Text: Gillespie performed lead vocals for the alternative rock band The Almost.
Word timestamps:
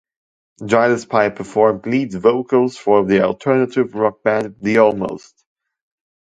Gillespie 0.65 1.29
performed 1.29 1.85
lead 1.85 2.11
vocals 2.15 2.75
for 2.75 3.05
the 3.05 3.21
alternative 3.21 3.93
rock 3.93 4.23
band 4.23 4.55
The 4.59 4.79
Almost. 4.79 5.45